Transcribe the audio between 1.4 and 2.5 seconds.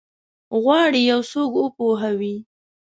وپوهوي؟